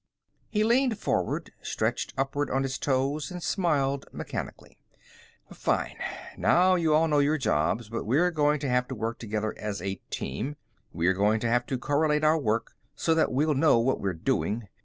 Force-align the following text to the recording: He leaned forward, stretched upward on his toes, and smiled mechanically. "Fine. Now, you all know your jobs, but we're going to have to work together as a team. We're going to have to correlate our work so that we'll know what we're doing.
He 0.49 0.63
leaned 0.63 0.97
forward, 0.97 1.51
stretched 1.61 2.11
upward 2.17 2.49
on 2.49 2.63
his 2.63 2.79
toes, 2.79 3.29
and 3.29 3.43
smiled 3.43 4.07
mechanically. 4.11 4.79
"Fine. 5.53 5.95
Now, 6.35 6.73
you 6.73 6.95
all 6.95 7.07
know 7.07 7.19
your 7.19 7.37
jobs, 7.37 7.87
but 7.87 8.05
we're 8.07 8.31
going 8.31 8.59
to 8.61 8.69
have 8.69 8.87
to 8.87 8.95
work 8.95 9.19
together 9.19 9.53
as 9.59 9.79
a 9.79 10.01
team. 10.09 10.55
We're 10.91 11.13
going 11.13 11.39
to 11.41 11.49
have 11.49 11.67
to 11.67 11.77
correlate 11.77 12.23
our 12.23 12.39
work 12.39 12.71
so 12.95 13.13
that 13.13 13.31
we'll 13.31 13.53
know 13.53 13.77
what 13.77 13.99
we're 13.99 14.13
doing. 14.15 14.67